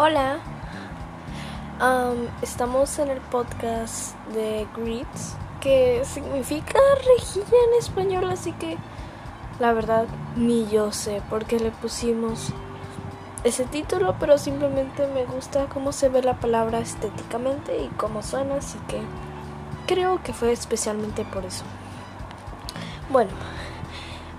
Hola, 0.00 0.38
Am, 1.80 2.28
estamos 2.40 3.00
en 3.00 3.08
el 3.08 3.20
podcast 3.20 4.14
de 4.32 4.68
Grits, 4.76 5.34
que 5.60 6.02
significa 6.04 6.78
rejilla 7.16 7.56
en 7.66 7.78
español, 7.80 8.30
así 8.30 8.52
que 8.52 8.78
la 9.58 9.72
verdad 9.72 10.06
ni 10.36 10.68
yo 10.68 10.92
sé 10.92 11.20
por 11.28 11.46
qué 11.46 11.58
le 11.58 11.72
pusimos 11.72 12.50
ese 13.42 13.64
título, 13.64 14.14
pero 14.20 14.38
simplemente 14.38 15.08
me 15.08 15.24
gusta 15.24 15.66
cómo 15.66 15.90
se 15.90 16.08
ve 16.08 16.22
la 16.22 16.38
palabra 16.38 16.78
estéticamente 16.78 17.82
y 17.82 17.88
cómo 17.96 18.22
suena, 18.22 18.54
así 18.58 18.78
que 18.86 19.00
creo 19.88 20.22
que 20.22 20.32
fue 20.32 20.52
especialmente 20.52 21.24
por 21.24 21.44
eso. 21.44 21.64
Bueno, 23.10 23.32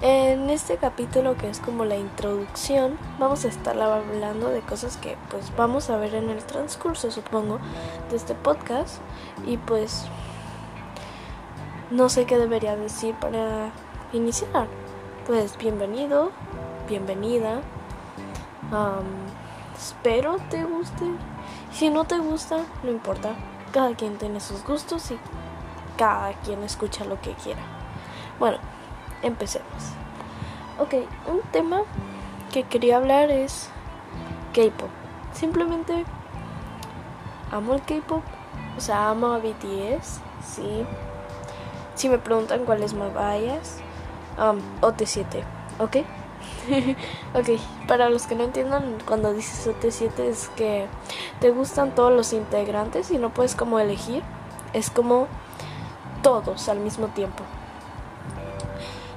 en 0.01 0.49
este 0.49 0.77
capítulo 0.77 1.35
que 1.35 1.49
es 1.49 1.59
como 1.59 1.83
la 1.83 1.97
introducción, 1.97 2.97
vamos 3.19 3.43
a 3.45 3.49
estar 3.49 3.79
hablando 3.79 4.49
de 4.49 4.61
cosas 4.61 4.97
que 4.97 5.17
pues 5.29 5.51
vamos 5.57 5.89
a 5.89 5.97
ver 5.97 6.15
en 6.15 6.29
el 6.29 6.43
transcurso, 6.43 7.11
supongo, 7.11 7.59
de 8.09 8.15
este 8.15 8.33
podcast 8.33 8.99
y 9.45 9.57
pues 9.57 10.05
no 11.91 12.07
sé 12.07 12.25
qué 12.25 12.37
debería 12.37 12.75
decir 12.75 13.15
para 13.15 13.71
iniciar. 14.13 14.67
Pues 15.27 15.57
bienvenido, 15.57 16.31
bienvenida. 16.87 17.61
Espero 19.77 20.37
te 20.49 20.63
guste. 20.63 21.05
Si 21.71 21.89
no 21.89 22.05
te 22.05 22.17
gusta, 22.19 22.65
no 22.83 22.91
importa. 22.91 23.35
Cada 23.73 23.95
quien 23.95 24.17
tiene 24.17 24.39
sus 24.39 24.63
gustos 24.63 25.11
y 25.11 25.19
cada 25.97 26.33
quien 26.41 26.63
escucha 26.63 27.05
lo 27.05 27.19
que 27.21 27.33
quiera. 27.33 27.61
Bueno, 28.39 28.57
empecemos. 29.21 29.93
Ok, 30.79 30.93
un 31.27 31.41
tema 31.51 31.81
que 32.51 32.63
quería 32.63 32.97
hablar 32.97 33.31
es 33.31 33.69
K-pop. 34.53 34.89
Simplemente 35.33 36.05
amo 37.51 37.73
el 37.73 37.81
K-pop. 37.81 38.23
O 38.77 38.81
sea, 38.81 39.09
amo 39.09 39.27
a 39.27 39.39
BTS, 39.39 40.21
sí. 40.41 40.85
Si 41.95 42.07
me 42.07 42.17
preguntan 42.17 42.63
cuál 42.63 42.81
es 42.81 42.93
más 42.93 43.11
um, 44.37 44.59
OT7, 44.81 45.43
¿ok? 45.79 45.97
ok, 47.35 47.59
para 47.87 48.09
los 48.09 48.25
que 48.25 48.35
no 48.35 48.45
entiendan, 48.45 48.99
cuando 49.05 49.33
dices 49.33 49.67
OT7 49.67 50.19
es 50.19 50.47
que 50.49 50.87
te 51.41 51.51
gustan 51.51 51.93
todos 51.93 52.13
los 52.13 52.31
integrantes 52.31 53.11
y 53.11 53.17
no 53.17 53.31
puedes 53.31 53.55
como 53.55 53.79
elegir. 53.79 54.23
Es 54.71 54.89
como 54.89 55.27
todos 56.21 56.69
al 56.69 56.79
mismo 56.79 57.07
tiempo 57.07 57.43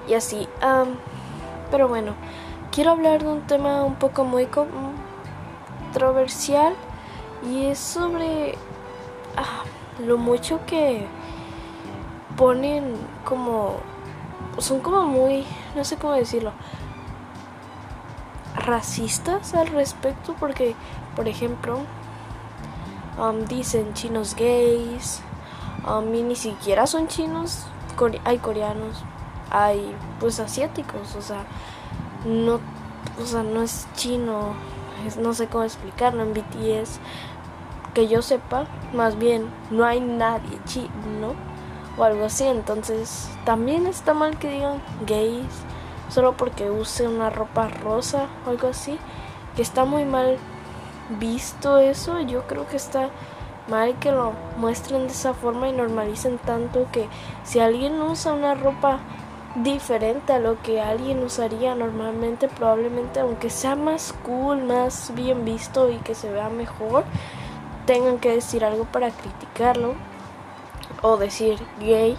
y 0.08 0.14
así. 0.14 0.48
am, 0.60 0.96
pero 1.70 1.88
bueno, 1.88 2.14
quiero 2.70 2.92
hablar 2.92 3.22
de 3.22 3.28
un 3.28 3.42
tema 3.42 3.84
un 3.84 3.96
poco 3.96 4.24
muy 4.24 4.46
controversial 4.46 6.74
y 7.48 7.66
es 7.66 7.78
sobre 7.78 8.56
ah, 9.36 9.64
lo 9.98 10.16
mucho 10.18 10.60
que 10.66 11.06
ponen 12.36 12.94
como 13.24 13.76
son 14.58 14.80
como 14.80 15.04
muy 15.04 15.46
no 15.76 15.84
sé 15.84 15.96
cómo 15.96 16.14
decirlo 16.14 16.52
racistas 18.54 19.54
al 19.54 19.68
respecto 19.68 20.34
porque 20.38 20.74
por 21.16 21.28
ejemplo 21.28 21.80
um, 23.18 23.44
dicen 23.46 23.94
chinos 23.94 24.34
gays 24.34 25.20
um, 25.86 26.14
y 26.14 26.22
ni 26.22 26.36
siquiera 26.36 26.86
son 26.86 27.08
chinos 27.08 27.66
hay 28.24 28.38
coreanos 28.38 29.04
hay 29.52 29.94
pues 30.18 30.40
asiáticos, 30.40 31.14
o 31.14 31.22
sea, 31.22 31.44
no, 32.24 32.58
o 33.22 33.26
sea, 33.26 33.42
no 33.42 33.62
es 33.62 33.86
chino, 33.94 34.54
no 35.20 35.34
sé 35.34 35.46
cómo 35.46 35.64
explicarlo 35.64 36.22
en 36.22 36.32
BTS, 36.32 36.98
que 37.94 38.08
yo 38.08 38.22
sepa, 38.22 38.64
más 38.94 39.18
bien 39.18 39.50
no 39.70 39.84
hay 39.84 40.00
nadie 40.00 40.58
chino 40.64 41.34
o 41.98 42.04
algo 42.04 42.24
así, 42.24 42.44
entonces 42.44 43.28
también 43.44 43.86
está 43.86 44.14
mal 44.14 44.38
que 44.38 44.48
digan 44.48 44.82
gays 45.06 45.44
solo 46.08 46.36
porque 46.36 46.70
use 46.70 47.06
una 47.06 47.28
ropa 47.28 47.68
rosa 47.68 48.28
o 48.46 48.50
algo 48.50 48.68
así, 48.68 48.98
que 49.54 49.62
está 49.62 49.84
muy 49.84 50.06
mal 50.06 50.38
visto 51.20 51.78
eso, 51.78 52.20
yo 52.20 52.46
creo 52.46 52.66
que 52.66 52.76
está 52.76 53.10
mal 53.68 53.98
que 53.98 54.12
lo 54.12 54.32
muestren 54.56 55.06
de 55.06 55.12
esa 55.12 55.34
forma 55.34 55.68
y 55.68 55.72
normalicen 55.72 56.38
tanto 56.38 56.86
que 56.90 57.08
si 57.44 57.60
alguien 57.60 58.00
usa 58.00 58.32
una 58.32 58.54
ropa 58.54 59.00
diferente 59.56 60.32
a 60.32 60.38
lo 60.38 60.60
que 60.62 60.80
alguien 60.80 61.22
usaría 61.22 61.74
normalmente, 61.74 62.48
probablemente 62.48 63.20
aunque 63.20 63.50
sea 63.50 63.76
más 63.76 64.14
cool, 64.24 64.62
más 64.62 65.12
bien 65.14 65.44
visto 65.44 65.90
y 65.90 65.98
que 65.98 66.14
se 66.14 66.30
vea 66.30 66.48
mejor, 66.48 67.04
tengan 67.86 68.18
que 68.18 68.30
decir 68.30 68.64
algo 68.64 68.84
para 68.84 69.10
criticarlo 69.10 69.94
o 71.02 71.16
decir 71.16 71.58
gay. 71.80 72.16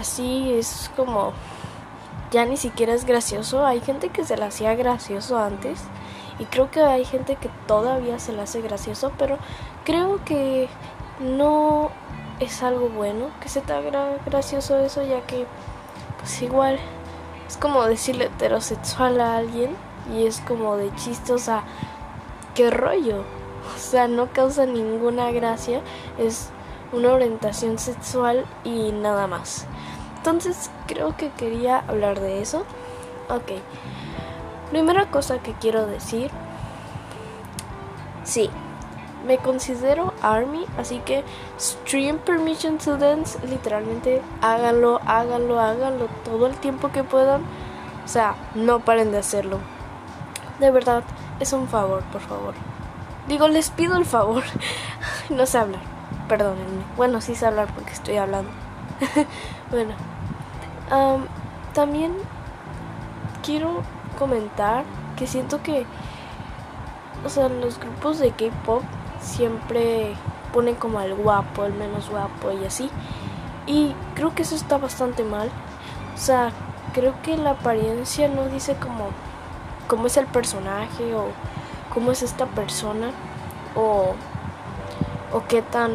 Así 0.00 0.52
es 0.52 0.90
como 0.96 1.32
ya 2.30 2.44
ni 2.44 2.56
siquiera 2.56 2.94
es 2.94 3.04
gracioso. 3.04 3.64
Hay 3.64 3.80
gente 3.80 4.08
que 4.08 4.24
se 4.24 4.36
la 4.36 4.46
hacía 4.46 4.74
gracioso 4.74 5.38
antes 5.38 5.80
y 6.38 6.44
creo 6.44 6.70
que 6.70 6.82
hay 6.82 7.04
gente 7.04 7.36
que 7.36 7.50
todavía 7.66 8.18
se 8.18 8.32
la 8.32 8.44
hace 8.44 8.60
gracioso, 8.60 9.12
pero 9.18 9.38
creo 9.84 10.24
que 10.24 10.68
no 11.20 11.90
es 12.40 12.62
algo 12.62 12.88
bueno 12.88 13.30
que 13.40 13.48
se 13.48 13.60
te 13.60 13.72
haga 13.72 14.18
gracioso 14.26 14.78
eso, 14.78 15.02
ya 15.02 15.22
que 15.22 15.46
pues 16.26 16.42
igual 16.42 16.76
es 17.46 17.56
como 17.56 17.84
decirle 17.84 18.24
heterosexual 18.24 19.20
a 19.20 19.36
alguien 19.36 19.76
y 20.12 20.26
es 20.26 20.40
como 20.40 20.76
de 20.76 20.90
sea, 21.38 21.62
qué 22.54 22.70
rollo. 22.70 23.22
O 23.74 23.78
sea, 23.78 24.06
no 24.06 24.32
causa 24.32 24.64
ninguna 24.64 25.32
gracia, 25.32 25.80
es 26.18 26.50
una 26.92 27.12
orientación 27.12 27.78
sexual 27.80 28.46
y 28.62 28.92
nada 28.92 29.26
más. 29.26 29.66
Entonces 30.18 30.70
creo 30.86 31.16
que 31.16 31.30
quería 31.30 31.80
hablar 31.80 32.20
de 32.20 32.40
eso. 32.40 32.64
Ok. 33.28 33.60
Primera 34.70 35.10
cosa 35.10 35.40
que 35.40 35.52
quiero 35.54 35.86
decir. 35.86 36.30
Sí, 38.22 38.48
me 39.26 39.38
considero 39.38 40.14
Army, 40.22 40.64
así 40.78 41.00
que 41.00 41.24
Stream 41.58 42.18
Permission 42.18 42.78
to 42.78 42.96
Dance, 42.96 43.38
literalmente 43.46 44.22
háganlo, 44.40 45.00
háganlo, 45.04 45.58
háganlo 45.60 46.06
todo 46.24 46.46
el 46.46 46.54
tiempo 46.54 46.92
que 46.92 47.02
puedan. 47.02 47.42
O 48.04 48.08
sea, 48.08 48.36
no 48.54 48.80
paren 48.80 49.10
de 49.10 49.18
hacerlo. 49.18 49.58
De 50.60 50.70
verdad, 50.70 51.02
es 51.40 51.52
un 51.52 51.66
favor, 51.66 52.04
por 52.04 52.20
favor. 52.20 52.54
Digo, 53.26 53.48
les 53.48 53.70
pido 53.70 53.96
el 53.96 54.04
favor. 54.04 54.44
no 55.30 55.44
sé 55.44 55.58
hablar, 55.58 55.80
perdónenme. 56.28 56.84
Bueno, 56.96 57.20
sí 57.20 57.34
sé 57.34 57.46
hablar 57.46 57.66
porque 57.74 57.92
estoy 57.92 58.16
hablando. 58.16 58.50
bueno, 59.72 59.94
am, 60.90 61.26
también 61.74 62.14
quiero 63.44 63.82
comentar 64.18 64.84
que 65.16 65.26
siento 65.26 65.62
que, 65.62 65.84
o 67.24 67.28
sea, 67.28 67.48
los 67.48 67.80
grupos 67.80 68.20
de 68.20 68.30
K-pop 68.30 68.82
siempre 69.26 70.14
ponen 70.52 70.76
como 70.76 70.98
al 70.98 71.14
guapo, 71.14 71.62
al 71.62 71.74
menos 71.74 72.08
guapo 72.08 72.50
y 72.52 72.64
así. 72.64 72.90
Y 73.66 73.94
creo 74.14 74.34
que 74.34 74.42
eso 74.42 74.54
está 74.54 74.78
bastante 74.78 75.24
mal. 75.24 75.50
O 76.14 76.18
sea, 76.18 76.52
creo 76.94 77.14
que 77.22 77.36
la 77.36 77.50
apariencia 77.50 78.28
no 78.28 78.46
dice 78.48 78.76
como 78.76 79.08
cómo 79.88 80.06
es 80.06 80.16
el 80.16 80.26
personaje 80.26 81.14
o 81.14 81.26
cómo 81.92 82.12
es 82.12 82.22
esta 82.22 82.46
persona 82.46 83.10
o, 83.74 84.14
o 85.32 85.46
qué 85.48 85.62
tan 85.62 85.92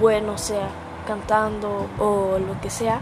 bueno 0.00 0.38
sea 0.38 0.68
cantando 1.06 1.86
o 1.98 2.38
lo 2.38 2.60
que 2.60 2.70
sea. 2.70 3.00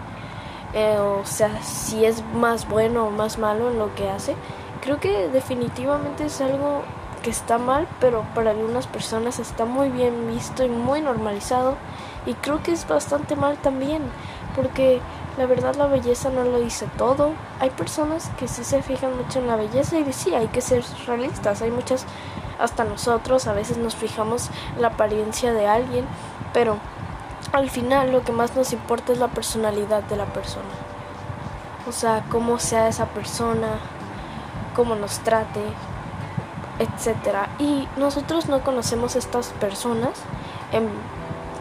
Eh, 0.75 0.97
o 0.99 1.25
sea, 1.27 1.63
si 1.63 2.05
es 2.05 2.25
más 2.35 2.69
bueno 2.69 3.07
o 3.07 3.11
más 3.11 3.39
malo 3.39 3.71
en 3.71 3.79
lo 3.79 3.95
que 3.95 4.09
hace. 4.09 4.37
Creo 4.81 4.99
que 4.99 5.29
definitivamente 5.29 6.27
es 6.27 6.41
algo 6.41 6.83
que 7.23 7.31
está 7.31 7.59
mal, 7.59 7.87
pero 8.01 8.25
para 8.35 8.51
algunas 8.51 8.87
personas 8.87 9.39
está 9.39 9.65
muy 9.65 9.89
bien 9.89 10.29
visto 10.29 10.65
y 10.65 10.69
muy 10.69 11.01
normalizado. 11.01 11.77
Y 12.27 12.35
creo 12.35 12.63
que 12.63 12.73
es 12.73 12.87
bastante 12.87 13.37
mal 13.37 13.57
también, 13.57 14.03
porque 14.55 15.01
la 15.39 15.47
verdad 15.47 15.75
la 15.77 15.87
belleza 15.87 16.31
no 16.31 16.45
lo 16.45 16.61
dice 16.61 16.89
todo. 16.99 17.33
Hay 17.61 17.71
personas 17.71 18.31
que 18.39 18.49
sí 18.49 18.65
se 18.65 18.83
fijan 18.83 19.17
mucho 19.17 19.39
en 19.39 19.47
la 19.47 19.57
belleza 19.57 19.99
y 19.99 20.13
sí, 20.13 20.35
hay 20.35 20.49
que 20.49 20.61
ser 20.61 20.85
realistas. 21.07 21.63
Hay 21.63 21.71
muchas, 21.71 22.05
hasta 22.59 22.85
nosotros 22.85 23.47
a 23.47 23.55
veces 23.55 23.79
nos 23.79 23.97
fijamos 23.97 24.51
en 24.77 24.83
la 24.83 24.89
apariencia 24.89 25.53
de 25.53 25.67
alguien, 25.67 26.05
pero 26.53 26.77
al 27.53 27.71
final 27.71 28.13
lo 28.13 28.23
que 28.23 28.33
más 28.33 28.55
nos 28.57 28.73
importa 28.73 29.13
es 29.13 29.19
la 29.19 29.29
personalidad 29.29 30.03
de 30.05 30.17
la 30.17 30.27
persona. 30.27 30.69
O 31.89 31.93
sea, 31.93 32.25
cómo 32.31 32.59
sea 32.59 32.89
esa 32.89 33.07
persona, 33.07 33.79
cómo 34.75 34.95
nos 34.95 35.19
trate, 35.21 35.61
etcétera. 36.79 37.51
Y 37.59 37.89
nosotros 37.97 38.49
no 38.49 38.63
conocemos 38.63 39.17
estas 39.17 39.49
personas 39.49 40.13
en 40.73 40.89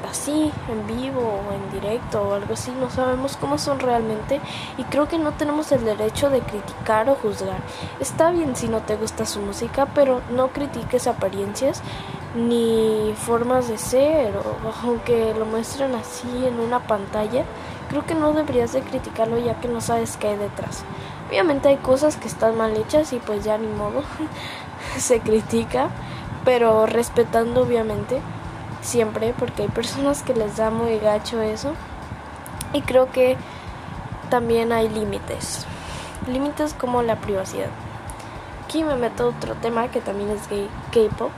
así, 0.09 0.51
en 0.69 0.87
vivo 0.87 1.41
o 1.47 1.53
en 1.53 1.71
directo 1.71 2.21
o 2.21 2.33
algo 2.33 2.53
así, 2.53 2.71
no 2.79 2.89
sabemos 2.89 3.37
cómo 3.37 3.57
son 3.57 3.79
realmente 3.79 4.41
y 4.77 4.83
creo 4.83 5.07
que 5.07 5.17
no 5.17 5.31
tenemos 5.31 5.71
el 5.71 5.85
derecho 5.85 6.29
de 6.29 6.41
criticar 6.41 7.09
o 7.09 7.15
juzgar. 7.15 7.59
Está 7.99 8.31
bien 8.31 8.55
si 8.55 8.67
no 8.67 8.81
te 8.81 8.95
gusta 8.97 9.25
su 9.25 9.39
música, 9.39 9.87
pero 9.95 10.21
no 10.31 10.49
critiques 10.49 11.07
apariencias 11.07 11.81
ni 12.35 13.13
formas 13.17 13.67
de 13.67 13.77
ser, 13.77 14.35
o, 14.35 14.57
aunque 14.83 15.33
lo 15.37 15.45
muestren 15.45 15.95
así 15.95 16.45
en 16.45 16.59
una 16.59 16.79
pantalla, 16.79 17.45
creo 17.91 18.05
que 18.05 18.15
no 18.15 18.31
deberías 18.31 18.71
de 18.71 18.81
criticarlo 18.81 19.37
ya 19.37 19.59
que 19.59 19.67
no 19.67 19.81
sabes 19.81 20.15
qué 20.15 20.29
hay 20.29 20.37
detrás. 20.37 20.85
Obviamente 21.27 21.67
hay 21.67 21.75
cosas 21.75 22.15
que 22.15 22.29
están 22.29 22.57
mal 22.57 22.75
hechas 22.77 23.11
y 23.11 23.19
pues 23.19 23.43
ya 23.43 23.57
ni 23.57 23.67
modo 23.67 24.03
se 24.97 25.19
critica, 25.19 25.89
pero 26.45 26.85
respetando 26.85 27.61
obviamente 27.61 28.21
siempre 28.81 29.33
porque 29.37 29.63
hay 29.63 29.67
personas 29.67 30.23
que 30.23 30.33
les 30.33 30.55
da 30.55 30.69
muy 30.69 30.99
gacho 30.99 31.41
eso 31.41 31.73
y 32.71 32.81
creo 32.81 33.11
que 33.11 33.35
también 34.29 34.71
hay 34.71 34.87
límites, 34.87 35.65
límites 36.31 36.73
como 36.73 37.01
la 37.01 37.17
privacidad. 37.17 37.69
Aquí 38.63 38.85
me 38.85 38.95
meto 38.95 39.27
otro 39.27 39.55
tema 39.55 39.89
que 39.89 39.99
también 39.99 40.29
es 40.29 40.47
gay, 40.49 40.69
K-pop 40.93 41.31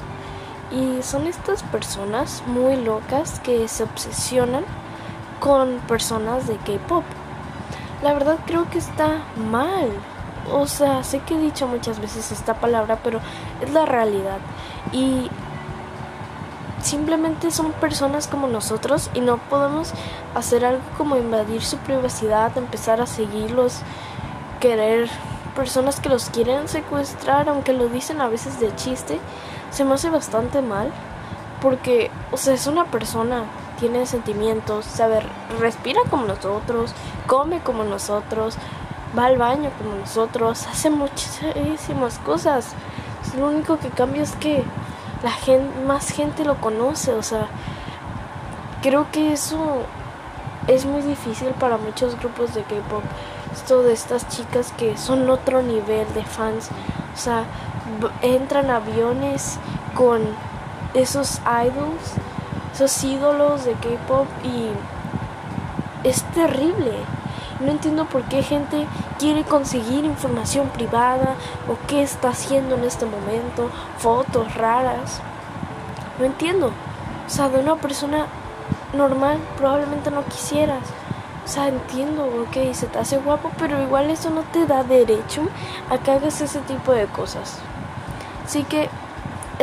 y 0.72 1.02
son 1.02 1.26
estas 1.26 1.64
personas 1.64 2.44
muy 2.46 2.76
locas 2.76 3.40
que 3.40 3.68
se 3.68 3.82
obsesionan 3.82 4.64
con 5.44 5.80
personas 5.90 6.48
de 6.48 6.56
K-pop. 6.56 7.04
La 8.02 8.14
verdad 8.14 8.38
creo 8.48 8.70
que 8.70 8.78
está 8.78 9.24
mal. 9.52 9.90
O 10.54 10.68
sea, 10.68 11.04
sé 11.04 11.20
que 11.20 11.36
he 11.36 11.38
dicho 11.38 11.68
muchas 11.68 12.00
veces 12.00 12.32
esta 12.32 12.54
palabra, 12.54 13.00
pero 13.04 13.20
es 13.62 13.74
la 13.74 13.86
realidad. 13.86 14.38
Y 14.94 15.30
simplemente 16.82 17.52
son 17.52 17.74
personas 17.74 18.28
como 18.28 18.48
nosotros 18.48 19.10
y 19.14 19.20
no 19.20 19.38
podemos 19.38 19.94
hacer 20.34 20.66
algo 20.66 20.82
como 20.98 21.18
invadir 21.18 21.62
su 21.62 21.78
privacidad, 21.78 22.58
empezar 22.58 23.02
a 23.02 23.06
seguirlos, 23.06 23.80
querer 24.62 25.10
personas 25.58 26.00
que 26.00 26.10
los 26.10 26.30
quieren 26.30 26.70
secuestrar, 26.70 27.50
aunque 27.50 27.74
lo 27.74 27.90
dicen 27.90 28.22
a 28.22 28.30
veces 28.30 28.62
de 28.62 28.74
chiste, 28.76 29.20
se 29.72 29.84
me 29.84 29.94
hace 29.94 30.10
bastante 30.10 30.62
mal 30.62 30.90
porque, 31.62 32.12
o 32.32 32.38
sea, 32.38 32.54
es 32.54 32.68
una 32.68 32.86
persona, 32.86 33.44
tiene 33.80 34.06
sentimientos, 34.06 34.86
sabe, 34.86 35.22
respira 35.60 36.02
como 36.10 36.26
nosotros, 36.26 36.94
come 37.28 37.60
como 37.60 37.84
nosotros, 37.84 38.58
va 39.18 39.26
al 39.26 39.38
baño 39.38 39.70
como 39.78 39.96
nosotros, 39.96 40.68
hace 40.68 40.90
muchísimas 40.90 42.20
cosas. 42.20 42.74
Lo 43.38 43.48
único 43.48 43.78
que 43.78 43.90
cambia 43.90 44.24
es 44.24 44.36
que 44.36 44.64
la 45.24 45.32
gente, 45.32 45.80
más 45.86 46.12
gente 46.12 46.44
lo 46.46 46.56
conoce, 46.56 47.14
o 47.14 47.24
sea, 47.24 47.48
creo 48.82 49.08
que 49.12 49.34
eso 49.34 49.84
es 50.68 50.86
muy 50.86 51.02
difícil 51.02 51.50
para 51.60 51.78
muchos 51.78 52.20
grupos 52.20 52.54
de 52.54 52.64
K-pop. 52.64 53.04
Esto 53.54 53.84
de 53.84 53.94
estas 53.94 54.28
chicas 54.30 54.74
que 54.78 54.98
son 54.98 55.30
otro 55.30 55.62
nivel 55.62 56.12
de 56.14 56.24
fans, 56.24 56.70
o 57.14 57.18
sea, 57.18 57.44
entran 58.22 58.70
aviones 58.72 59.60
con 59.96 60.22
esos 60.94 61.40
idols, 61.46 62.14
esos 62.74 63.04
ídolos 63.04 63.66
de 63.66 63.74
K-pop 63.74 64.28
y 64.44 66.08
es 66.08 66.24
terrible. 66.34 66.94
No 67.60 67.72
entiendo 67.72 68.06
por 68.06 68.24
qué 68.24 68.44
gente 68.44 68.88
quiere 69.20 69.44
conseguir 69.44 70.04
información 70.04 70.68
privada 70.70 71.36
o 71.70 71.78
qué 71.88 72.02
está 72.02 72.30
haciendo 72.30 72.76
en 72.76 72.84
este 72.84 73.06
momento, 73.06 73.70
fotos 74.00 74.54
raras. 74.56 75.22
No 76.20 76.26
entiendo. 76.26 76.72
O 77.26 77.30
sea, 77.30 77.48
de 77.50 77.60
una 77.60 77.76
persona 77.76 78.26
normal 78.94 79.38
probablemente 79.58 80.12
no 80.12 80.26
quisieras. 80.26 80.84
O 81.46 81.48
sea, 81.48 81.68
entiendo, 81.68 82.26
ok, 82.26 82.74
se 82.74 82.88
te 82.88 83.00
hace 83.00 83.18
guapo, 83.18 83.52
pero 83.58 83.82
igual 83.82 84.10
eso 84.10 84.30
no 84.30 84.42
te 84.42 84.66
da 84.66 84.84
derecho 84.84 85.44
a 85.90 85.98
que 85.98 86.12
hagas 86.12 86.42
ese 86.42 86.60
tipo 86.60 86.92
de 86.92 87.06
cosas. 87.08 87.60
Así 88.46 88.64
que 88.64 88.90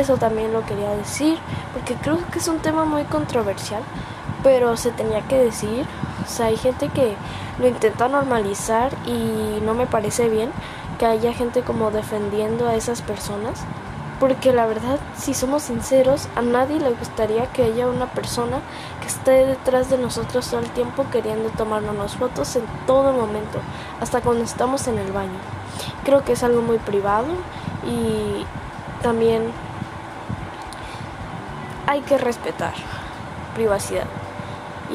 eso 0.01 0.17
también 0.17 0.53
lo 0.53 0.65
quería 0.65 0.89
decir, 0.91 1.37
porque 1.73 1.95
creo 1.95 2.17
que 2.31 2.39
es 2.39 2.47
un 2.47 2.59
tema 2.59 2.85
muy 2.85 3.03
controversial, 3.05 3.81
pero 4.43 4.77
se 4.77 4.91
tenía 4.91 5.21
que 5.21 5.37
decir. 5.37 5.85
O 6.23 6.29
sea, 6.29 6.47
hay 6.47 6.57
gente 6.57 6.89
que 6.89 7.15
lo 7.59 7.67
intenta 7.67 8.07
normalizar 8.07 8.91
y 9.05 9.59
no 9.63 9.73
me 9.73 9.87
parece 9.87 10.29
bien 10.29 10.51
que 10.99 11.05
haya 11.05 11.33
gente 11.33 11.61
como 11.61 11.91
defendiendo 11.91 12.67
a 12.67 12.75
esas 12.75 13.01
personas. 13.01 13.59
Porque 14.19 14.53
la 14.53 14.67
verdad, 14.67 14.99
si 15.17 15.33
somos 15.33 15.63
sinceros, 15.63 16.27
a 16.35 16.43
nadie 16.43 16.79
le 16.79 16.91
gustaría 16.91 17.47
que 17.47 17.63
haya 17.63 17.87
una 17.87 18.05
persona 18.05 18.59
que 19.01 19.07
esté 19.07 19.47
detrás 19.47 19.89
de 19.89 19.97
nosotros 19.97 20.47
todo 20.47 20.59
el 20.59 20.69
tiempo 20.69 21.07
queriendo 21.11 21.49
tomarnos 21.49 22.17
fotos 22.17 22.55
en 22.55 22.63
todo 22.85 23.13
momento, 23.13 23.57
hasta 23.99 24.21
cuando 24.21 24.43
estamos 24.43 24.87
en 24.87 24.99
el 24.99 25.11
baño. 25.11 25.39
Creo 26.03 26.23
que 26.23 26.33
es 26.33 26.43
algo 26.43 26.61
muy 26.61 26.77
privado 26.77 27.29
y 27.83 28.45
también 29.01 29.51
hay 31.91 31.99
que 31.99 32.17
respetar 32.17 32.71
privacidad 33.53 34.05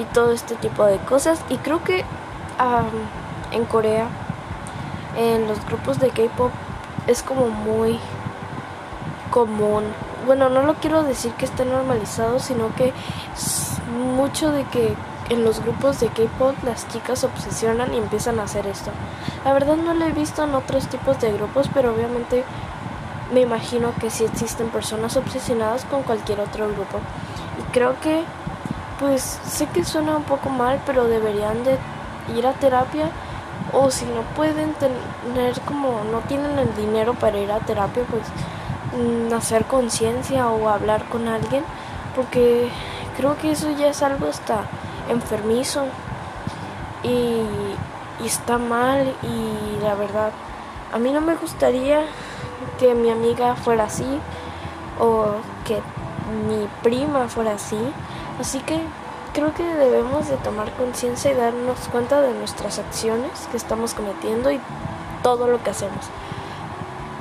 y 0.00 0.04
todo 0.14 0.32
este 0.32 0.54
tipo 0.54 0.86
de 0.86 0.96
cosas. 0.96 1.44
Y 1.50 1.58
creo 1.58 1.84
que 1.84 2.06
en 3.52 3.66
Corea, 3.66 4.08
en 5.14 5.46
los 5.46 5.62
grupos 5.66 5.98
de 5.98 6.08
K-pop, 6.08 6.50
es 7.06 7.22
como 7.22 7.48
muy 7.48 8.00
común. 9.30 9.84
Bueno, 10.24 10.48
no 10.48 10.62
lo 10.62 10.76
quiero 10.76 11.02
decir 11.02 11.32
que 11.32 11.44
esté 11.44 11.66
normalizado, 11.66 12.38
sino 12.38 12.74
que 12.74 12.94
mucho 14.16 14.50
de 14.50 14.64
que 14.64 14.94
en 15.28 15.44
los 15.44 15.60
grupos 15.60 16.00
de 16.00 16.08
K-pop 16.08 16.54
las 16.64 16.88
chicas 16.88 17.18
se 17.18 17.26
obsesionan 17.26 17.92
y 17.92 17.98
empiezan 17.98 18.40
a 18.40 18.44
hacer 18.44 18.66
esto. 18.66 18.90
La 19.44 19.52
verdad 19.52 19.76
no 19.76 19.92
lo 19.92 20.06
he 20.06 20.12
visto 20.12 20.44
en 20.44 20.54
otros 20.54 20.88
tipos 20.88 21.20
de 21.20 21.30
grupos, 21.32 21.68
pero 21.74 21.92
obviamente 21.92 22.42
me 23.32 23.40
imagino 23.40 23.92
que 24.00 24.10
sí 24.10 24.24
existen 24.24 24.68
personas 24.68 25.16
obsesionadas 25.16 25.84
con 25.84 26.02
cualquier 26.02 26.40
otro 26.40 26.68
grupo. 26.68 27.00
Y 27.58 27.72
creo 27.72 27.98
que, 28.00 28.24
pues 29.00 29.40
sé 29.46 29.66
que 29.66 29.84
suena 29.84 30.16
un 30.16 30.22
poco 30.22 30.48
mal, 30.48 30.80
pero 30.86 31.06
deberían 31.06 31.64
de 31.64 31.78
ir 32.36 32.46
a 32.46 32.52
terapia 32.52 33.10
o 33.72 33.90
si 33.90 34.04
no 34.06 34.22
pueden 34.34 34.74
tener 34.74 35.60
como 35.62 36.02
no 36.10 36.20
tienen 36.20 36.58
el 36.58 36.74
dinero 36.76 37.14
para 37.14 37.38
ir 37.38 37.50
a 37.50 37.58
terapia, 37.60 38.04
pues 38.10 38.22
mm, 38.96 39.32
hacer 39.34 39.64
conciencia 39.64 40.48
o 40.48 40.68
hablar 40.68 41.04
con 41.08 41.28
alguien, 41.28 41.64
porque 42.14 42.68
creo 43.16 43.36
que 43.38 43.52
eso 43.52 43.70
ya 43.72 43.88
es 43.88 44.02
algo 44.02 44.28
hasta 44.28 44.64
enfermizo 45.08 45.84
y, 47.02 47.42
y 48.22 48.26
está 48.26 48.58
mal 48.58 49.12
y 49.22 49.82
la 49.82 49.94
verdad 49.94 50.30
a 50.92 50.98
mí 50.98 51.12
no 51.12 51.20
me 51.20 51.34
gustaría 51.34 52.02
que 52.78 52.94
mi 52.94 53.10
amiga 53.10 53.54
fuera 53.56 53.84
así 53.84 54.20
o 54.98 55.26
que 55.64 55.80
mi 56.48 56.68
prima 56.82 57.28
fuera 57.28 57.54
así. 57.54 57.78
Así 58.40 58.60
que 58.60 58.80
creo 59.32 59.52
que 59.54 59.64
debemos 59.64 60.28
de 60.28 60.36
tomar 60.38 60.72
conciencia 60.72 61.30
y 61.30 61.34
darnos 61.34 61.78
cuenta 61.90 62.20
de 62.20 62.32
nuestras 62.34 62.78
acciones 62.78 63.48
que 63.50 63.56
estamos 63.56 63.94
cometiendo 63.94 64.50
y 64.50 64.60
todo 65.22 65.46
lo 65.46 65.62
que 65.62 65.70
hacemos. 65.70 66.06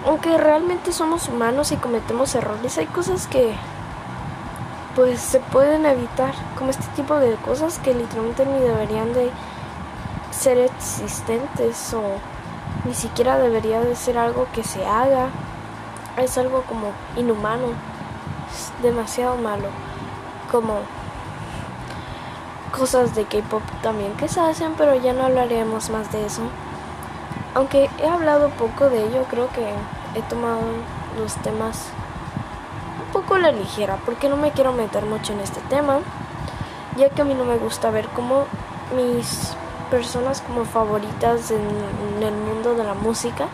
Aunque 0.06 0.38
realmente 0.38 0.92
somos 0.92 1.28
humanos 1.28 1.72
y 1.72 1.78
cometemos 1.78 2.36
errores, 2.36 2.78
hay 2.78 2.86
cosas 2.86 3.28
que 3.28 3.56
pues 4.96 5.20
se 5.20 5.40
pueden 5.40 5.86
evitar, 5.86 6.34
como 6.58 6.70
este 6.70 6.88
tipo 6.96 7.16
de 7.16 7.36
cosas 7.36 7.80
que 7.80 7.94
literalmente 7.94 8.46
ni 8.46 8.60
deberían 8.60 9.14
de 9.14 9.30
ser 10.32 10.58
existentes 10.58 11.94
o 11.94 12.02
ni 12.84 12.94
siquiera 12.94 13.38
debería 13.38 13.80
de 13.80 13.96
ser 13.96 14.18
algo 14.18 14.48
que 14.54 14.64
se 14.64 14.86
haga. 14.86 15.30
Es 16.18 16.38
algo 16.38 16.64
como 16.64 16.92
inhumano, 17.16 17.68
es 18.52 18.72
demasiado 18.84 19.38
malo, 19.38 19.68
como 20.52 20.80
cosas 22.78 23.16
de 23.16 23.26
K-pop 23.26 23.62
también 23.82 24.14
que 24.14 24.28
se 24.28 24.40
hacen, 24.40 24.74
pero 24.78 24.96
ya 24.96 25.14
no 25.14 25.26
hablaremos 25.26 25.90
más 25.90 26.12
de 26.12 26.26
eso. 26.26 26.42
Aunque 27.54 27.90
he 28.00 28.08
hablado 28.08 28.50
poco 28.50 28.90
de 28.90 29.06
ello, 29.08 29.26
creo 29.30 29.50
que 29.50 29.66
he 30.18 30.22
tomado 30.24 30.62
los 31.18 31.36
temas 31.36 31.88
un 33.06 33.14
poco 33.14 33.36
a 33.36 33.40
la 33.40 33.52
ligera, 33.52 33.98
porque 34.06 34.30
no 34.30 34.36
me 34.36 34.52
quiero 34.52 34.74
meter 34.74 35.06
mucho 35.06 35.34
en 35.34 35.40
este 35.40 35.62
tema, 35.62 36.00
ya 36.98 37.10
que 37.10 37.22
a 37.22 37.26
mí 37.26 37.34
no 37.34 37.46
me 37.46 37.58
gusta 37.58 37.92
ver 37.92 38.08
cómo 38.10 38.46
mis 38.96 39.56
personas 39.90 40.42
como 40.42 40.66
favoritas 40.66 41.52
en, 41.52 42.24
el 42.24 42.34
mundo 42.34 42.55
de 42.74 42.84
la 42.84 42.96
música 42.96 43.48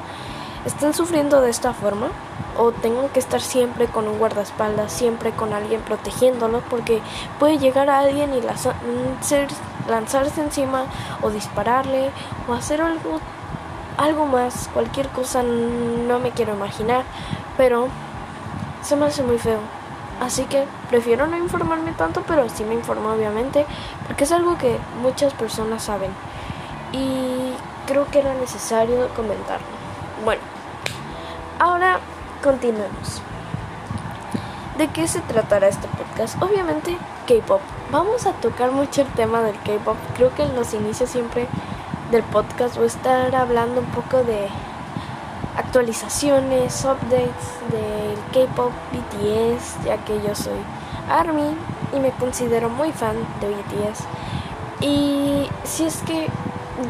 están 0.66 0.94
sufriendo 0.94 1.42
de 1.42 1.50
esta 1.50 1.74
forma 1.74 2.10
o 2.58 2.72
tengan 2.72 3.10
que 3.10 3.20
estar 3.20 3.42
siempre 3.42 3.88
con 3.88 4.08
un 4.08 4.20
guardaespaldas, 4.20 4.92
siempre 4.92 5.32
con 5.32 5.54
alguien 5.54 5.82
protegiéndolo 5.82 6.62
porque 6.70 7.02
puede 7.40 7.58
llegar 7.58 7.90
a 7.90 8.00
alguien 8.00 8.34
y 8.34 8.42
lanzarse 9.90 10.42
encima 10.42 10.86
o 11.22 11.30
dispararle 11.30 12.12
o 12.48 12.54
hacer 12.54 12.82
algo 12.82 13.20
algo 13.98 14.26
más, 14.26 14.70
cualquier 14.74 15.10
cosa 15.10 15.44
no 15.44 16.20
me 16.20 16.32
quiero 16.32 16.56
imaginar, 16.56 17.04
pero 17.58 17.88
se 18.82 18.96
me 18.96 19.06
hace 19.06 19.22
muy 19.22 19.38
feo. 19.38 19.60
Así 20.20 20.44
que 20.46 20.66
prefiero 20.90 21.28
no 21.28 21.38
informarme 21.38 21.92
tanto, 21.94 22.24
pero 22.28 22.48
sí 22.50 22.64
me 22.64 22.74
informo 22.74 23.12
obviamente, 23.12 23.66
porque 24.08 24.24
es 24.24 24.32
algo 24.32 24.58
que 24.58 24.78
muchas 25.02 25.34
personas 25.34 25.84
saben. 25.84 26.12
Y 26.94 27.54
creo 27.92 28.08
que 28.10 28.20
era 28.20 28.34
necesario 28.36 29.10
comentarlo. 29.16 29.68
Bueno, 30.24 30.42
ahora 31.60 32.00
continuemos. 32.42 33.22
¿De 34.78 34.88
qué 34.88 35.10
se 35.10 35.20
tratará 35.20 35.68
este 35.68 35.90
podcast? 35.90 36.42
Obviamente 36.42 36.98
K-Pop. 37.28 37.60
Vamos 37.92 38.26
a 38.26 38.32
tocar 38.32 38.72
mucho 38.72 39.02
el 39.02 39.08
tema 39.10 39.42
del 39.42 39.60
K-Pop. 39.60 39.98
Creo 40.16 40.34
que 40.34 40.44
en 40.44 40.56
los 40.56 40.74
inicios 40.74 41.10
siempre 41.10 41.48
del 42.12 42.24
podcast 42.24 42.76
voy 42.76 42.86
a 42.86 42.88
estar 42.88 43.36
hablando 43.36 43.82
un 43.82 43.88
poco 43.88 44.24
de 44.24 44.48
actualizaciones, 45.58 46.86
updates 46.86 47.60
del 47.72 48.18
K-Pop 48.32 48.72
BTS, 48.94 49.84
ya 49.84 49.98
que 50.06 50.22
yo 50.22 50.34
soy 50.34 50.62
ARMY 51.10 51.58
y 51.94 52.00
me 52.00 52.12
considero 52.12 52.70
muy 52.70 52.94
fan 52.94 53.18
de 53.42 53.50
BTS. 53.50 54.06
Y 54.80 55.50
si 55.66 55.84
es 55.84 56.02
que 56.04 56.30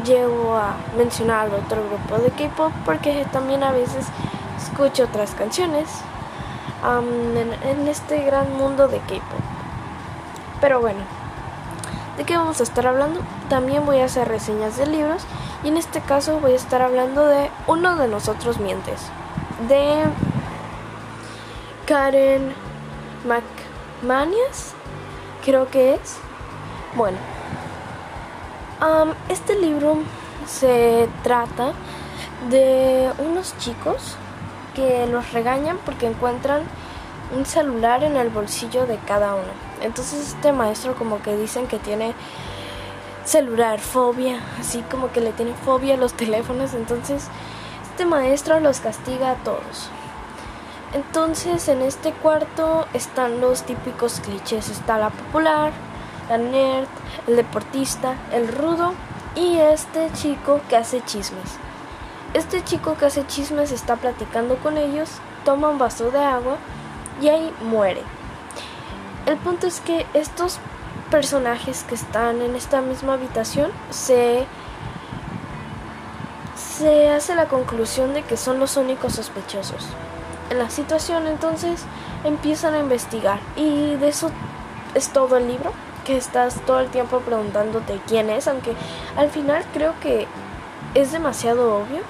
llego 0.04 0.56
a 0.56 0.76
mencionar 0.96 1.48
otro 1.48 1.82
grupo 1.88 2.22
de 2.22 2.30
K-Pop, 2.30 2.72
porque 2.84 3.26
también 3.32 3.62
a 3.62 3.72
veces 3.72 4.06
escucho 4.62 5.04
otras 5.04 5.34
canciones 5.34 5.88
en, 7.64 7.88
este 7.88 8.22
gran 8.24 8.56
mundo 8.56 8.88
de 8.88 8.98
K-Pop. 8.98 9.40
Pero 10.60 10.80
bueno, 10.80 11.00
¿de 12.16 12.24
qué 12.24 12.36
vamos 12.36 12.60
a 12.60 12.62
estar 12.62 12.86
hablando? 12.86 13.20
También 13.48 13.86
voy 13.86 14.00
a 14.00 14.06
hacer 14.06 14.28
reseñas 14.28 14.76
de 14.76 14.86
libros 14.86 15.24
y 15.64 15.68
en 15.68 15.76
este 15.76 16.00
caso 16.00 16.40
voy 16.40 16.52
a 16.52 16.56
estar 16.56 16.82
hablando 16.82 17.26
de 17.26 17.50
Uno 17.66 17.96
de 17.96 18.08
nosotros 18.08 18.58
mientes, 18.58 19.00
de 19.68 20.04
Karen 21.86 22.54
McManus, 23.26 24.72
creo 25.44 25.68
que 25.68 25.94
es. 25.94 26.18
Bueno, 26.94 27.18
este 29.28 29.58
libro 29.58 29.98
se 30.46 31.08
trata 31.22 31.72
de 32.50 33.10
unos 33.18 33.56
chicos 33.58 34.16
que 34.74 35.06
los 35.06 35.32
regañan 35.32 35.78
porque 35.84 36.06
encuentran 36.06 36.62
un 37.36 37.46
celular 37.46 38.02
en 38.02 38.16
el 38.16 38.28
bolsillo 38.28 38.86
de 38.86 38.98
cada 39.06 39.34
uno. 39.34 39.52
Entonces 39.82 40.28
este 40.28 40.52
maestro 40.52 40.94
como 40.94 41.22
que 41.22 41.36
dicen 41.36 41.66
que 41.66 41.78
tiene 41.78 42.14
celular 43.24 43.78
fobia, 43.78 44.40
así 44.58 44.82
como 44.90 45.12
que 45.12 45.20
le 45.20 45.32
tiene 45.32 45.54
fobia 45.54 45.94
a 45.94 45.98
los 45.98 46.12
teléfonos, 46.22 46.74
entonces 46.74 47.28
este 47.90 48.04
maestro 48.04 48.60
los 48.60 48.80
castiga 48.80 49.32
a 49.32 49.34
todos. 49.36 49.90
Entonces 50.92 51.68
en 51.68 51.82
este 51.82 52.12
cuarto 52.12 52.86
están 52.92 53.40
los 53.40 53.62
típicos 53.62 54.20
clichés, 54.20 54.68
está 54.68 54.98
la 54.98 55.10
popular, 55.10 55.72
la 56.28 56.38
nerd, 56.38 56.88
el 57.26 57.36
deportista, 57.36 58.14
el 58.32 58.48
rudo 58.48 58.94
y 59.34 59.58
este 59.58 60.10
chico 60.12 60.60
que 60.68 60.76
hace 60.76 61.02
chismes. 61.04 61.58
Este 62.34 62.62
chico 62.64 62.96
que 62.96 63.06
hace 63.06 63.26
chismes 63.26 63.72
está 63.72 63.96
platicando 63.96 64.56
con 64.56 64.78
ellos, 64.78 65.10
toma 65.44 65.68
un 65.68 65.78
vaso 65.78 66.10
de 66.10 66.18
agua 66.18 66.56
y 67.20 67.28
ahí 67.28 67.52
muere. 67.62 68.02
El 69.26 69.36
punto 69.36 69.66
es 69.66 69.80
que 69.80 70.06
estos 70.14 70.58
personajes 71.10 71.84
que 71.84 71.94
están 71.94 72.40
en 72.42 72.56
esta 72.56 72.80
misma 72.80 73.14
habitación 73.14 73.70
se 73.90 74.46
se 76.82 77.10
hace 77.10 77.34
la 77.34 77.46
conclusión 77.46 78.12
de 78.12 78.22
que 78.22 78.36
son 78.36 78.58
los 78.58 78.76
únicos 78.76 79.14
sospechosos. 79.14 79.86
En 80.50 80.58
la 80.58 80.68
situación 80.68 81.26
entonces 81.26 81.84
empiezan 82.24 82.74
a 82.74 82.80
investigar 82.80 83.38
y 83.56 83.94
de 83.96 84.08
eso 84.08 84.30
es 84.94 85.10
todo 85.10 85.36
el 85.36 85.48
libro, 85.48 85.72
que 86.04 86.16
estás 86.16 86.60
todo 86.66 86.80
el 86.80 86.88
tiempo 86.88 87.20
preguntándote 87.20 88.00
quién 88.06 88.30
es, 88.30 88.48
aunque 88.48 88.74
al 89.16 89.30
final 89.30 89.64
creo 89.72 89.94
que 90.00 90.26
es 90.94 91.12
demasiado 91.12 91.76
obvio 91.76 92.02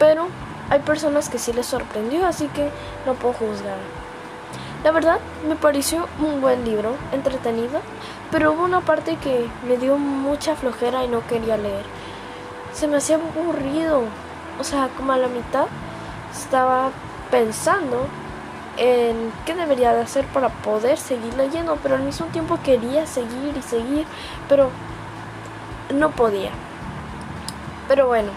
pero 0.00 0.28
hay 0.70 0.80
personas 0.80 1.28
que 1.28 1.38
sí 1.38 1.52
les 1.52 1.66
sorprendió, 1.66 2.26
así 2.26 2.48
que 2.48 2.70
no 3.06 3.14
puedo 3.14 3.34
juzgar. 3.34 3.76
La 4.82 4.92
verdad, 4.92 5.18
me 5.46 5.56
pareció 5.56 6.08
un 6.18 6.40
buen 6.40 6.64
libro, 6.64 6.94
entretenido, 7.12 7.80
pero 8.30 8.52
hubo 8.52 8.64
una 8.64 8.80
parte 8.80 9.16
que 9.16 9.46
me 9.68 9.76
dio 9.76 9.98
mucha 9.98 10.56
flojera 10.56 11.04
y 11.04 11.08
no 11.08 11.24
quería 11.26 11.58
leer. 11.58 11.84
Se 12.72 12.88
me 12.88 12.96
hacía 12.96 13.16
aburrido, 13.16 14.04
o 14.58 14.64
sea, 14.64 14.88
como 14.96 15.12
a 15.12 15.18
la 15.18 15.28
mitad 15.28 15.66
estaba 16.32 16.90
pensando 17.30 18.06
en 18.80 19.30
qué 19.44 19.54
debería 19.54 19.92
de 19.92 20.00
hacer 20.00 20.24
para 20.28 20.48
poder 20.48 20.96
seguir 20.96 21.34
leyendo, 21.34 21.78
pero 21.82 21.96
al 21.96 22.02
mismo 22.02 22.26
tiempo 22.26 22.58
quería 22.64 23.06
seguir 23.06 23.54
y 23.56 23.62
seguir, 23.62 24.06
pero 24.48 24.70
no 25.94 26.10
podía. 26.10 26.50
Pero 27.88 28.06
bueno, 28.06 28.30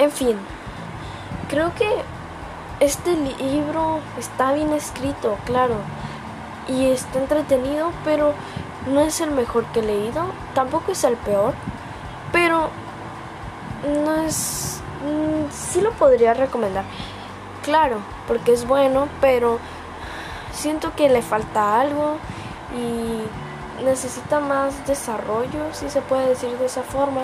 en 0.00 0.10
fin, 0.10 0.36
creo 1.48 1.72
que 1.74 1.88
este 2.80 3.14
libro 3.14 4.00
está 4.18 4.52
bien 4.52 4.72
escrito, 4.72 5.38
claro, 5.44 5.76
y 6.66 6.86
está 6.86 7.20
entretenido, 7.20 7.92
pero 8.04 8.34
no 8.90 9.02
es 9.02 9.20
el 9.20 9.30
mejor 9.30 9.66
que 9.66 9.80
he 9.80 9.84
leído, 9.84 10.24
tampoco 10.52 10.90
es 10.90 11.04
el 11.04 11.16
peor, 11.16 11.54
pero 12.32 12.70
no 14.04 14.16
es... 14.22 14.80
Mm, 15.04 15.50
sí 15.52 15.80
lo 15.80 15.92
podría 15.92 16.34
recomendar, 16.34 16.84
claro, 17.62 17.98
porque 18.26 18.52
es 18.52 18.66
bueno, 18.66 19.08
pero 19.20 19.58
siento 20.52 20.94
que 20.94 21.08
le 21.08 21.22
falta 21.22 21.80
algo 21.80 22.16
y 22.76 23.84
necesita 23.84 24.40
más 24.40 24.86
desarrollo, 24.86 25.72
si 25.72 25.88
se 25.88 26.02
puede 26.02 26.28
decir 26.28 26.56
de 26.58 26.66
esa 26.66 26.82
forma. 26.82 27.22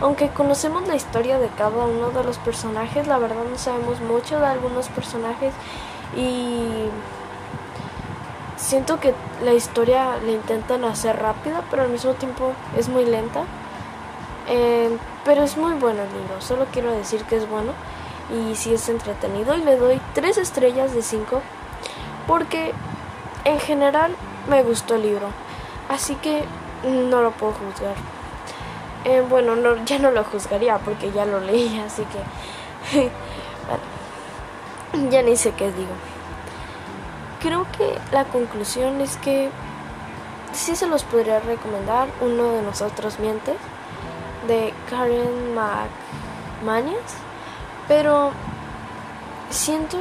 Aunque 0.00 0.28
conocemos 0.28 0.86
la 0.86 0.96
historia 0.96 1.38
de 1.38 1.48
cada 1.48 1.84
uno 1.84 2.10
de 2.10 2.24
los 2.24 2.38
personajes, 2.38 3.06
la 3.06 3.18
verdad 3.18 3.44
no 3.50 3.56
sabemos 3.56 4.00
mucho 4.00 4.38
de 4.38 4.46
algunos 4.46 4.88
personajes 4.88 5.54
y 6.16 6.88
siento 8.56 9.00
que 9.00 9.14
la 9.44 9.52
historia 9.52 10.16
la 10.24 10.32
intentan 10.32 10.84
hacer 10.84 11.20
rápida, 11.20 11.62
pero 11.70 11.82
al 11.82 11.90
mismo 11.90 12.12
tiempo 12.14 12.52
es 12.76 12.88
muy 12.88 13.04
lenta. 13.04 13.44
Eh, 14.48 14.96
pero 15.24 15.42
es 15.42 15.56
muy 15.56 15.72
bueno 15.72 16.02
el 16.02 16.08
libro, 16.08 16.40
solo 16.40 16.66
quiero 16.70 16.92
decir 16.92 17.24
que 17.24 17.36
es 17.36 17.48
bueno 17.48 17.72
y 18.30 18.54
si 18.54 18.74
es 18.74 18.88
entretenido 18.88 19.54
y 19.54 19.62
le 19.62 19.76
doy 19.76 20.00
3 20.14 20.38
estrellas 20.38 20.94
de 20.94 21.02
5 21.02 21.42
porque 22.26 22.72
en 23.44 23.60
general 23.60 24.14
me 24.48 24.62
gustó 24.62 24.94
el 24.94 25.02
libro. 25.02 25.28
Así 25.88 26.14
que 26.16 26.44
no 26.84 27.22
lo 27.22 27.30
puedo 27.32 27.52
juzgar. 27.52 27.94
Eh, 29.04 29.22
bueno, 29.28 29.54
no, 29.54 29.84
ya 29.84 29.98
no 29.98 30.10
lo 30.10 30.24
juzgaría 30.24 30.78
porque 30.78 31.12
ya 31.12 31.26
lo 31.26 31.40
leí, 31.40 31.78
así 31.86 32.04
que... 32.04 33.10
bueno, 34.92 35.10
ya 35.10 35.22
ni 35.22 35.36
sé 35.36 35.52
qué 35.52 35.70
digo. 35.72 35.92
Creo 37.42 37.66
que 37.76 37.98
la 38.12 38.24
conclusión 38.24 39.00
es 39.02 39.18
que 39.18 39.50
sí 40.52 40.74
se 40.76 40.86
los 40.86 41.02
podría 41.04 41.40
recomendar. 41.40 42.08
Uno 42.22 42.52
de 42.52 42.62
nosotros 42.62 43.18
miente, 43.18 43.54
de 44.48 44.72
Karen 44.88 45.54
McManus, 45.54 47.02
pero 47.88 48.30
siento 49.50 49.98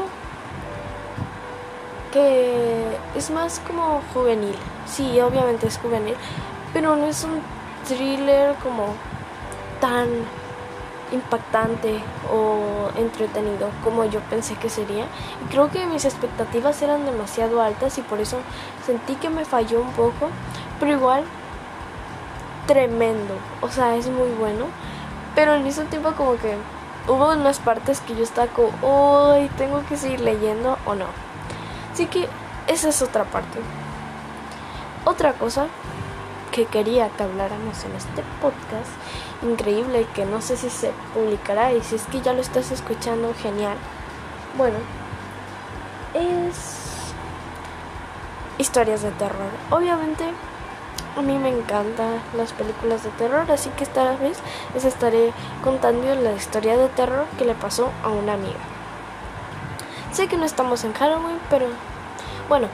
que 2.11 2.97
es 3.15 3.29
más 3.31 3.59
como 3.67 4.01
juvenil. 4.13 4.55
Sí, 4.85 5.19
obviamente 5.19 5.67
es 5.67 5.77
juvenil, 5.77 6.15
pero 6.73 6.95
no 6.95 7.05
es 7.07 7.23
un 7.23 7.41
thriller 7.87 8.55
como 8.55 8.93
tan 9.81 10.07
impactante 11.11 12.01
o 12.31 12.89
entretenido 12.97 13.69
como 13.83 14.05
yo 14.05 14.19
pensé 14.21 14.55
que 14.55 14.69
sería. 14.69 15.05
Y 15.43 15.51
creo 15.51 15.69
que 15.69 15.85
mis 15.85 16.05
expectativas 16.05 16.81
eran 16.81 17.05
demasiado 17.05 17.61
altas 17.61 17.97
y 17.97 18.01
por 18.01 18.19
eso 18.19 18.37
sentí 18.85 19.15
que 19.15 19.29
me 19.29 19.45
falló 19.45 19.81
un 19.81 19.91
poco, 19.91 20.29
pero 20.79 20.91
igual 20.91 21.23
tremendo. 22.67 23.35
O 23.61 23.69
sea, 23.69 23.95
es 23.95 24.07
muy 24.07 24.29
bueno, 24.39 24.65
pero 25.35 25.53
al 25.53 25.63
mismo 25.63 25.83
tiempo 25.85 26.13
como 26.13 26.35
que 26.37 26.57
hubo 27.07 27.31
unas 27.33 27.59
partes 27.59 28.01
que 28.01 28.15
yo 28.15 28.23
estaba 28.23 28.47
como, 28.47 28.71
hoy 28.81 29.49
tengo 29.57 29.83
que 29.85 29.97
seguir 29.97 30.21
leyendo 30.21 30.77
o 30.85 30.95
no. 30.95 31.05
Así 31.91 32.07
que 32.07 32.27
esa 32.67 32.89
es 32.89 33.01
otra 33.01 33.23
parte. 33.25 33.59
Otra 35.05 35.33
cosa 35.33 35.67
que 36.51 36.65
quería 36.65 37.09
que 37.09 37.23
habláramos 37.23 37.83
en 37.83 37.95
este 37.95 38.23
podcast, 38.41 38.91
increíble, 39.41 40.07
que 40.13 40.25
no 40.25 40.41
sé 40.41 40.55
si 40.55 40.69
se 40.69 40.91
publicará 41.13 41.73
y 41.73 41.81
si 41.81 41.95
es 41.95 42.03
que 42.05 42.21
ya 42.21 42.33
lo 42.33 42.41
estás 42.41 42.71
escuchando, 42.71 43.33
genial. 43.33 43.75
Bueno, 44.57 44.77
es 46.13 47.13
historias 48.57 49.01
de 49.01 49.11
terror. 49.11 49.49
Obviamente 49.71 50.25
a 51.15 51.21
mí 51.21 51.37
me 51.37 51.49
encantan 51.49 52.21
las 52.35 52.53
películas 52.53 53.03
de 53.03 53.09
terror, 53.11 53.49
así 53.51 53.69
que 53.71 53.83
esta 53.83 54.15
vez 54.15 54.39
les 54.73 54.85
estaré 54.85 55.33
contando 55.63 56.15
la 56.15 56.33
historia 56.33 56.77
de 56.77 56.89
terror 56.89 57.25
que 57.37 57.45
le 57.45 57.55
pasó 57.55 57.91
a 58.03 58.09
una 58.09 58.33
amiga. 58.33 58.59
Sé 60.11 60.27
que 60.27 60.37
no 60.37 60.45
estamos 60.45 60.83
en 60.83 60.93
Halloween, 60.93 61.39
pero 61.49 61.67
bueno, 62.49 62.67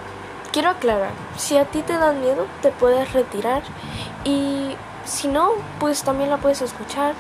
quiero 0.52 0.70
aclarar, 0.70 1.12
si 1.38 1.58
a 1.58 1.66
ti 1.66 1.82
te 1.82 1.98
dan 1.98 2.22
miedo, 2.22 2.46
te 2.62 2.72
puedes 2.72 3.14
retirar 3.14 3.64
y 4.24 4.76
si 5.06 5.28
no, 5.28 5.52
pues 5.80 6.04
también 6.04 6.30
la 6.30 6.38
puedes 6.38 6.62
escuchar 6.62 7.14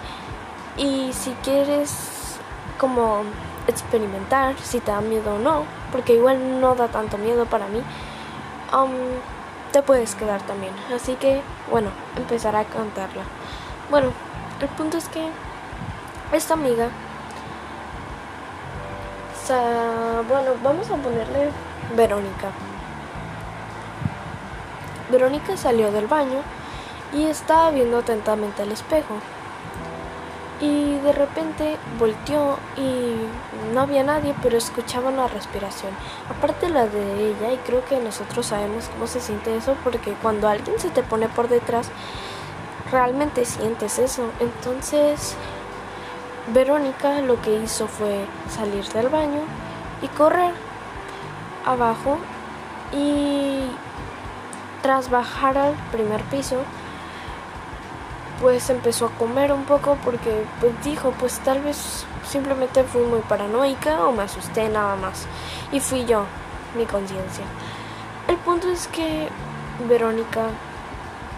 y 0.78 1.12
si 1.14 1.32
quieres 1.44 2.38
como 2.78 3.24
experimentar 3.68 4.58
si 4.60 4.80
te 4.80 4.92
da 4.92 5.02
miedo 5.02 5.36
o 5.36 5.40
no, 5.40 5.64
porque 5.92 6.14
igual 6.14 6.60
no 6.60 6.76
da 6.76 6.88
tanto 6.88 7.18
miedo 7.18 7.46
para 7.46 7.68
mí, 7.68 7.82
um, 8.74 8.90
te 9.72 9.82
puedes 9.82 10.16
quedar 10.16 10.42
también. 10.44 10.74
Así 10.94 11.16
que, 11.16 11.42
bueno, 11.70 11.90
empezaré 12.16 12.58
a 12.58 12.64
cantarla. 12.66 13.24
Bueno, 13.90 14.12
el 14.62 14.68
punto 14.70 14.98
es 14.98 15.08
que 15.10 15.30
esta 16.32 16.54
amiga, 16.54 16.90
bueno, 20.28 20.52
vamos 20.64 20.90
a 20.92 20.96
ponerle 20.96 21.50
Verónica. 21.96 22.52
Verónica 25.12 25.58
salió 25.58 25.92
del 25.92 26.06
baño 26.06 26.42
y 27.14 27.26
estaba 27.26 27.72
viendo 27.72 27.98
atentamente 27.98 28.62
al 28.62 28.72
espejo. 28.72 29.16
Y 30.62 30.96
de 31.00 31.14
repente 31.14 31.78
volteó 31.98 32.58
y 32.76 33.16
no 33.74 33.82
había 33.82 34.04
nadie, 34.04 34.36
pero 34.42 34.58
escuchaba 34.58 35.10
una 35.10 35.28
respiración. 35.28 35.92
Aparte 36.30 36.70
la 36.70 36.86
de 36.86 37.30
ella, 37.30 37.54
y 37.54 37.58
creo 37.58 37.86
que 37.86 38.00
nosotros 38.00 38.48
sabemos 38.48 38.90
cómo 38.90 39.08
se 39.08 39.22
siente 39.22 39.56
eso, 39.56 39.76
porque 39.84 40.14
cuando 40.22 40.50
alguien 40.50 40.78
se 40.80 40.90
te 40.90 41.02
pone 41.02 41.30
por 41.30 41.48
detrás, 41.48 41.90
realmente 42.92 43.46
sientes 43.46 44.00
eso. 44.00 44.30
Entonces, 44.40 45.36
Verónica 46.54 47.22
lo 47.22 47.42
que 47.42 47.56
hizo 47.56 47.88
fue 47.88 48.26
salir 48.50 48.86
del 48.90 49.10
baño 49.10 49.42
y 50.02 50.08
correr 50.08 50.54
abajo 51.66 52.18
y 52.92 53.62
tras 54.82 55.10
bajar 55.10 55.58
al 55.58 55.74
primer 55.92 56.22
piso, 56.24 56.58
pues 58.42 58.70
empezó 58.70 59.08
a 59.08 59.12
comer 59.12 59.52
un 59.52 59.66
poco 59.66 59.98
porque 60.04 60.46
pues 60.60 60.72
dijo, 60.84 61.12
pues 61.20 61.40
tal 61.40 61.62
vez 61.62 62.06
simplemente 62.28 62.84
fui 62.84 63.02
muy 63.02 63.20
paranoica 63.20 64.06
o 64.06 64.12
me 64.12 64.24
asusté 64.24 64.70
nada 64.70 64.96
más. 64.96 65.26
Y 65.72 65.80
fui 65.80 66.06
yo, 66.06 66.24
mi 66.78 66.86
conciencia. 66.86 67.46
El 68.28 68.38
punto 68.38 68.70
es 68.70 68.88
que 68.88 69.28
Verónica 69.88 70.48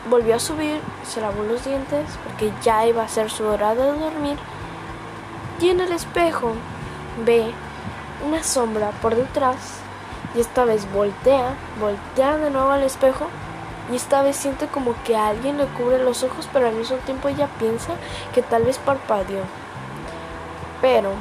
volvió 0.10 0.36
a 0.36 0.40
subir, 0.40 0.80
se 1.04 1.22
lavó 1.22 1.44
los 1.44 1.64
dientes 1.64 2.06
porque 2.24 2.52
ya 2.64 2.86
iba 2.86 3.04
a 3.04 3.08
ser 3.08 3.30
su 3.30 3.46
hora 3.46 3.76
de 3.76 3.84
dormir. 3.84 4.38
Y 5.60 5.70
en 5.70 5.80
el 5.80 5.92
espejo 5.92 6.54
ve 7.26 7.52
una 8.28 8.44
sombra 8.44 8.92
por 9.02 9.16
detrás 9.16 9.80
y 10.36 10.40
esta 10.40 10.66
vez 10.66 10.92
voltea, 10.92 11.54
voltea 11.80 12.38
de 12.38 12.50
nuevo 12.50 12.72
al 12.72 12.84
espejo 12.84 13.28
y 13.92 13.96
esta 13.96 14.22
vez 14.22 14.36
siente 14.36 14.68
como 14.68 14.96
que 15.04 15.16
alguien 15.16 15.58
le 15.58 15.66
cubre 15.66 16.04
los 16.04 16.24
ojos, 16.24 16.48
pero 16.52 16.68
al 16.68 16.76
mismo 16.76 16.98
tiempo 16.98 17.28
ella 17.28 17.48
piensa 17.60 17.94
que 18.34 18.42
tal 18.42 18.64
vez 18.64 18.78
parpadeó. 18.78 19.42
Pero 20.82 21.12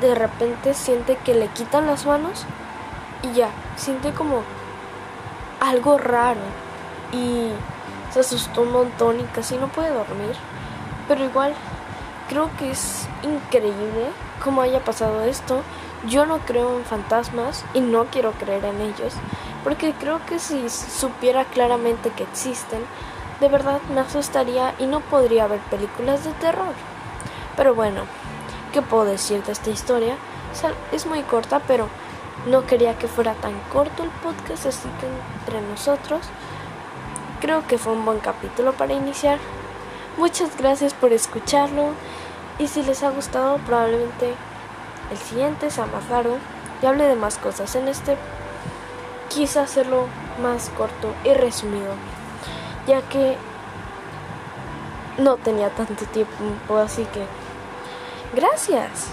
de 0.00 0.14
repente 0.14 0.74
siente 0.74 1.16
que 1.16 1.34
le 1.34 1.48
quitan 1.48 1.86
las 1.86 2.06
manos 2.06 2.44
y 3.22 3.32
ya, 3.32 3.50
siente 3.76 4.12
como 4.12 4.42
algo 5.60 5.98
raro 5.98 6.40
y 7.12 7.50
se 8.12 8.20
asustó 8.20 8.62
un 8.62 8.72
montón 8.72 9.20
y 9.20 9.24
casi 9.24 9.56
no 9.56 9.68
puede 9.68 9.90
dormir. 9.90 10.34
Pero 11.06 11.24
igual 11.24 11.54
creo 12.28 12.50
que 12.58 12.70
es 12.70 13.08
increíble 13.22 14.06
cómo 14.42 14.62
haya 14.62 14.84
pasado 14.84 15.22
esto 15.22 15.62
yo 16.08 16.24
no 16.24 16.38
creo 16.38 16.78
en 16.78 16.84
fantasmas 16.84 17.64
y 17.74 17.80
no 17.80 18.06
quiero 18.06 18.32
creer 18.32 18.64
en 18.64 18.80
ellos, 18.80 19.14
porque 19.64 19.92
creo 19.92 20.24
que 20.26 20.38
si 20.38 20.68
supiera 20.70 21.44
claramente 21.44 22.10
que 22.10 22.24
existen, 22.24 22.82
de 23.40 23.48
verdad 23.48 23.80
me 23.94 24.00
asustaría 24.00 24.74
y 24.78 24.86
no 24.86 25.00
podría 25.00 25.46
ver 25.46 25.60
películas 25.60 26.24
de 26.24 26.32
terror. 26.32 26.74
Pero 27.56 27.74
bueno, 27.74 28.02
¿qué 28.72 28.82
puedo 28.82 29.04
decir 29.04 29.42
de 29.44 29.52
esta 29.52 29.70
historia? 29.70 30.16
es 30.90 31.06
muy 31.06 31.22
corta, 31.22 31.60
pero 31.60 31.86
no 32.46 32.66
quería 32.66 32.98
que 32.98 33.06
fuera 33.06 33.34
tan 33.34 33.52
corto 33.72 34.02
el 34.02 34.10
podcast, 34.10 34.66
así 34.66 34.88
que 35.00 35.06
entre 35.38 35.60
nosotros 35.68 36.22
creo 37.40 37.66
que 37.66 37.78
fue 37.78 37.92
un 37.92 38.04
buen 38.04 38.18
capítulo 38.18 38.72
para 38.72 38.92
iniciar. 38.92 39.38
Muchas 40.16 40.56
gracias 40.56 40.92
por 40.92 41.12
escucharlo 41.12 41.92
y 42.58 42.66
si 42.68 42.82
les 42.82 43.02
ha 43.02 43.10
gustado 43.10 43.58
probablemente 43.58 44.34
el 45.10 45.18
siguiente 45.18 45.70
sea 45.70 45.86
más 45.86 46.08
largo 46.10 46.36
y 46.82 46.86
hable 46.86 47.04
de 47.04 47.14
más 47.16 47.38
cosas. 47.38 47.74
En 47.74 47.88
este 47.88 48.16
quise 49.30 49.60
hacerlo 49.60 50.06
más 50.42 50.68
corto 50.76 51.14
y 51.24 51.32
resumido, 51.32 51.94
ya 52.86 53.00
que 53.02 53.36
no 55.18 55.36
tenía 55.36 55.70
tanto 55.70 56.04
tiempo, 56.06 56.76
así 56.76 57.04
que 57.04 57.24
gracias. 58.34 59.08